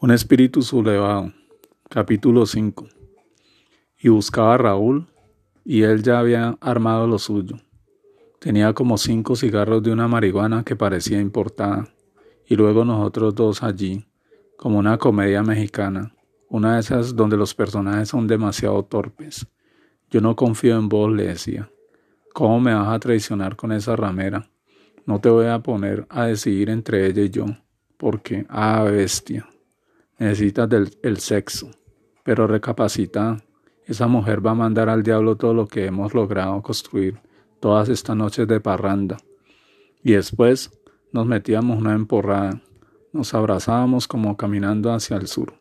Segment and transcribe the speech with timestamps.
[0.00, 1.32] Un espíritu sublevado.
[1.88, 2.86] Capítulo 5.
[4.00, 5.08] Y buscaba a Raúl,
[5.64, 7.56] y él ya había armado lo suyo.
[8.38, 11.88] Tenía como cinco cigarros de una marihuana que parecía importada,
[12.46, 14.06] y luego nosotros dos allí,
[14.56, 16.14] como una comedia mexicana,
[16.48, 19.48] una de esas donde los personajes son demasiado torpes.
[20.12, 21.72] Yo no confío en vos, le decía.
[22.32, 24.48] ¿Cómo me vas a traicionar con esa ramera?
[25.06, 27.46] No te voy a poner a decidir entre ella y yo,
[27.96, 29.48] porque, ah, bestia
[30.18, 31.70] necesitas del, el sexo,
[32.24, 33.38] pero recapacita,
[33.86, 37.18] esa mujer va a mandar al diablo todo lo que hemos logrado construir
[37.60, 39.16] todas estas noches de parranda.
[40.02, 40.70] Y después
[41.12, 42.60] nos metíamos una emporrada,
[43.12, 45.54] nos abrazábamos como caminando hacia el sur.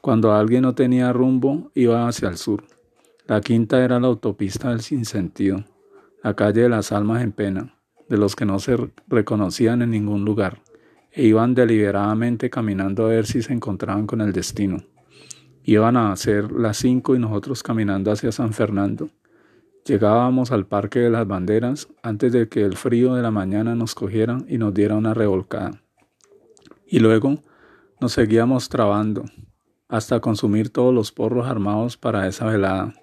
[0.00, 2.64] Cuando alguien no tenía rumbo, iba hacia el sur.
[3.26, 5.64] La quinta era la autopista del sinsentido,
[6.22, 7.74] la calle de las almas en pena,
[8.08, 8.76] de los que no se
[9.08, 10.62] reconocían en ningún lugar
[11.12, 14.78] e iban deliberadamente caminando a ver si se encontraban con el destino.
[15.64, 19.10] Iban a ser las cinco y nosotros caminando hacia San Fernando.
[19.84, 23.94] Llegábamos al Parque de las Banderas antes de que el frío de la mañana nos
[23.94, 25.82] cogiera y nos diera una revolcada.
[26.86, 27.42] Y luego
[28.00, 29.24] nos seguíamos trabando
[29.88, 32.94] hasta consumir todos los porros armados para esa velada.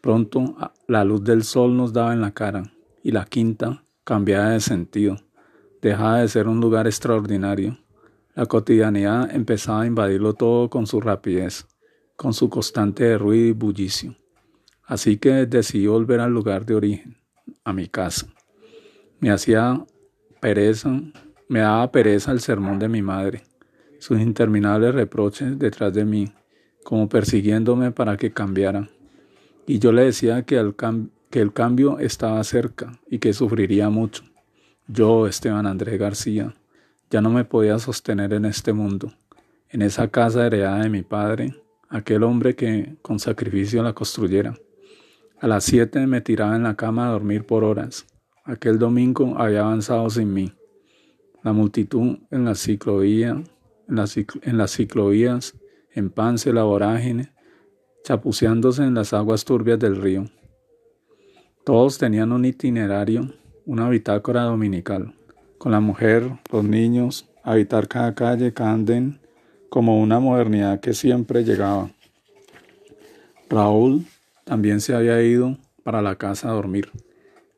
[0.00, 0.54] Pronto
[0.86, 2.72] la luz del sol nos daba en la cara
[3.02, 5.16] y la quinta cambiaba de sentido
[5.80, 7.78] dejaba de ser un lugar extraordinario.
[8.34, 11.66] La cotidianidad empezaba a invadirlo todo con su rapidez,
[12.16, 14.16] con su constante ruido y bullicio.
[14.84, 17.16] Así que decidí volver al lugar de origen,
[17.64, 18.26] a mi casa.
[19.20, 19.84] Me hacía
[20.40, 21.00] pereza,
[21.48, 23.42] me daba pereza el sermón de mi madre,
[23.98, 26.32] sus interminables reproches detrás de mí,
[26.84, 28.88] como persiguiéndome para que cambiara.
[29.66, 30.74] Y yo le decía que
[31.30, 34.27] que el cambio estaba cerca y que sufriría mucho.
[34.90, 36.54] Yo, Esteban Andrés García,
[37.10, 39.12] ya no me podía sostener en este mundo,
[39.68, 41.54] en esa casa heredada de mi padre,
[41.90, 44.54] aquel hombre que con sacrificio la construyera.
[45.40, 48.06] A las siete me tiraba en la cama a dormir por horas.
[48.44, 50.54] Aquel domingo había avanzado sin mí.
[51.42, 53.42] La multitud en la ciclovía,
[53.88, 55.54] en, las ciclovías,
[55.92, 57.34] en pance la vorágine,
[58.04, 60.24] chapuceándose en las aguas turbias del río.
[61.66, 63.34] Todos tenían un itinerario
[63.68, 65.12] una bitácora dominical,
[65.58, 69.20] con la mujer, los niños, habitar cada calle, cada andén,
[69.68, 71.90] como una modernidad que siempre llegaba.
[73.50, 74.06] Raúl
[74.44, 76.90] también se había ido para la casa a dormir,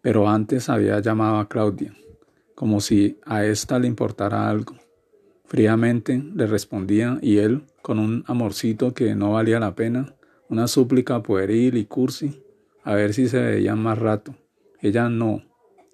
[0.02, 1.94] pero antes había llamado a Claudia,
[2.56, 4.74] como si a ésta le importara algo.
[5.46, 10.16] Fríamente le respondía y él, con un amorcito que no valía la pena,
[10.48, 12.42] una súplica pueril y cursi,
[12.82, 14.34] a ver si se veían más rato.
[14.80, 15.44] Ella no,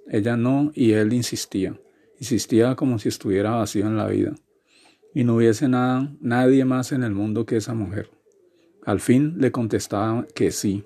[0.09, 1.79] ella no y él insistía.
[2.19, 4.35] Insistía como si estuviera vacío en la vida.
[5.15, 8.11] Y no hubiese nada, nadie más en el mundo que esa mujer.
[8.85, 10.85] Al fin le contestaba que sí,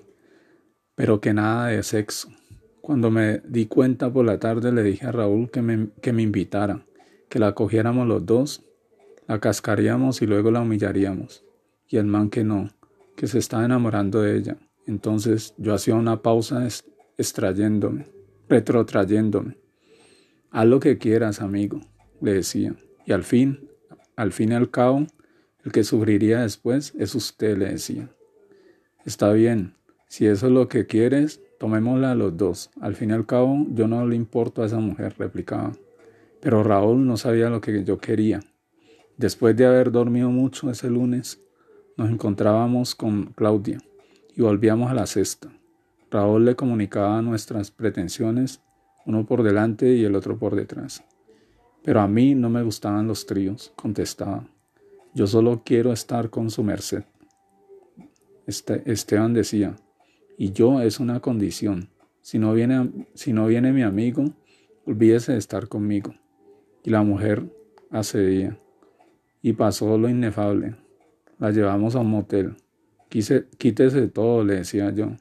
[0.95, 2.29] pero que nada de sexo.
[2.81, 6.23] Cuando me di cuenta por la tarde le dije a Raúl que me, que me
[6.23, 6.85] invitara,
[7.29, 8.65] que la cogiéramos los dos,
[9.27, 11.45] la cascaríamos y luego la humillaríamos.
[11.87, 12.69] Y el man que no,
[13.15, 14.57] que se estaba enamorando de ella.
[14.87, 16.67] Entonces yo hacía una pausa
[17.17, 18.20] extrayéndome
[18.51, 19.55] retrotrayéndome.
[20.51, 21.79] Haz lo que quieras, amigo,
[22.19, 22.75] le decía.
[23.05, 23.69] Y al fin,
[24.17, 25.07] al fin y al cabo,
[25.63, 28.09] el que sufriría después es usted, le decía.
[29.05, 29.75] Está bien,
[30.07, 32.71] si eso es lo que quieres, tomémosla los dos.
[32.81, 35.71] Al fin y al cabo, yo no le importo a esa mujer, replicaba.
[36.41, 38.41] Pero Raúl no sabía lo que yo quería.
[39.15, 41.39] Después de haber dormido mucho ese lunes,
[41.95, 43.77] nos encontrábamos con Claudia
[44.35, 45.49] y volvíamos a la cesta.
[46.11, 48.61] Raúl le comunicaba nuestras pretensiones,
[49.05, 51.05] uno por delante y el otro por detrás.
[51.83, 54.45] Pero a mí no me gustaban los tríos, contestaba.
[55.13, 57.03] Yo solo quiero estar con su merced.
[58.45, 59.77] Este, Esteban decía,
[60.37, 61.87] y yo es una condición.
[62.19, 64.25] Si no, viene, si no viene mi amigo,
[64.85, 66.13] olvídese de estar conmigo.
[66.83, 67.45] Y la mujer
[67.89, 68.59] accedía.
[69.41, 70.75] Y pasó lo inefable.
[71.39, 72.57] La llevamos a un motel.
[73.07, 75.15] Quise, quítese todo, le decía yo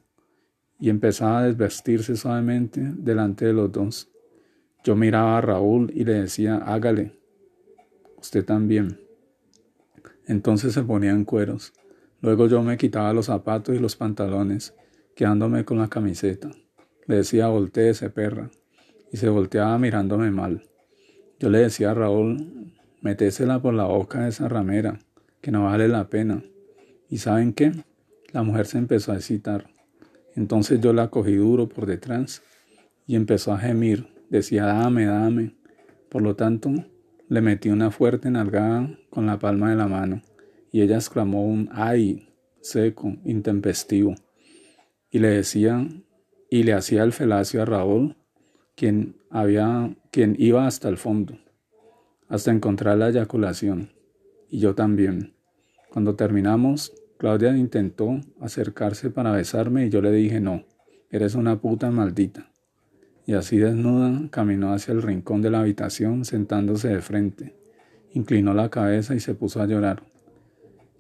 [0.81, 4.11] y empezaba a desvestirse suavemente delante de los dos.
[4.83, 7.13] Yo miraba a Raúl y le decía, hágale,
[8.19, 8.99] usted también.
[10.27, 11.75] Entonces se ponía en cueros.
[12.23, 14.75] Luego yo me quitaba los zapatos y los pantalones,
[15.15, 16.51] quedándome con la camiseta.
[17.07, 18.51] Le decía, volteese, perra,
[19.13, 20.63] y se volteaba mirándome mal.
[21.39, 22.73] Yo le decía a Raúl,
[23.03, 24.99] metésela por la boca de esa ramera,
[25.41, 26.43] que no vale la pena.
[27.09, 27.73] ¿Y saben qué?
[28.33, 29.70] La mujer se empezó a excitar.
[30.41, 32.43] Entonces yo la cogí duro por detrás
[33.07, 34.09] y empezó a gemir.
[34.31, 35.55] Decía, dame, dame.
[36.09, 36.71] Por lo tanto,
[37.29, 40.23] le metí una fuerte nalgada con la palma de la mano
[40.73, 42.27] y ella exclamó un ay
[42.63, 44.15] seco, intempestivo,
[45.11, 45.87] y le decía
[46.49, 48.17] y le hacía el felacio a Raúl,
[48.77, 51.39] quien había quien iba hasta el fondo,
[52.29, 53.93] hasta encontrar la eyaculación,
[54.49, 55.35] y yo también.
[55.91, 60.65] Cuando terminamos, Claudia intentó acercarse para besarme y yo le dije no,
[61.11, 62.51] eres una puta maldita.
[63.27, 67.55] Y así desnuda caminó hacia el rincón de la habitación sentándose de frente,
[68.15, 70.03] inclinó la cabeza y se puso a llorar.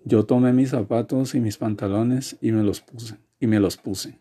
[0.05, 4.19] Yo tomé mis zapatos y mis pantalones y me los puse, y me los puse.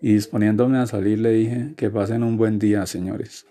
[0.00, 3.46] Y disponiéndome a salir le dije que pasen un buen día, señores.